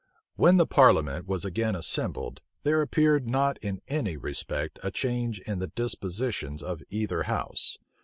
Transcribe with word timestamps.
When 0.35 0.57
the 0.57 0.65
parliament 0.65 1.27
was 1.27 1.45
again 1.45 1.75
assembled, 1.75 2.39
there 2.63 2.81
appeared 2.81 3.27
not 3.27 3.59
in 3.59 3.81
any 3.87 4.17
respect 4.17 4.79
a 4.81 4.89
change 4.89 5.39
in 5.41 5.59
the 5.59 5.67
dispositions 5.67 6.63
of 6.63 6.81
either 6.89 7.21
house. 7.29 7.77